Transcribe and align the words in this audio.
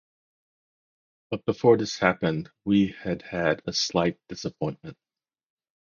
But 1.29 1.45
before 1.45 1.77
this 1.77 1.99
happened 1.99 2.49
we 2.65 2.87
had 2.87 3.21
had 3.21 3.61
a 3.67 3.71
slight 3.73 4.17
disappointment. 4.29 4.97